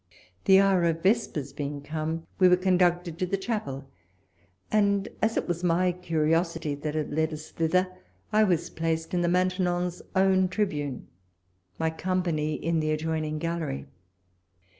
The 0.45 0.59
hour 0.59 0.83
of 0.85 1.03
vespers 1.03 1.53
being 1.53 1.83
come, 1.83 2.25
we 2.39 2.49
were 2.49 2.57
conduc 2.57 3.03
ted 3.03 3.19
to 3.19 3.27
the 3.27 3.37
chapel, 3.37 3.87
and, 4.71 5.07
as 5.21 5.37
it 5.37 5.47
was 5.47 5.63
my 5.63 5.91
curiosity 5.91 6.73
that 6.73 6.95
had 6.95 7.11
led 7.13 7.31
us 7.31 7.51
thither, 7.51 7.85
I 8.33 8.43
was 8.45 8.71
placed 8.71 9.13
in 9.13 9.21
the 9.21 9.27
Main 9.29 9.49
tenon's 9.49 10.01
own 10.15 10.47
tribune; 10.47 11.07
my 11.77 11.91
company 11.91 12.55
in 12.55 12.79
the 12.79 12.91
ad 12.91 12.97
joining 12.97 13.37
gallery. 13.37 13.85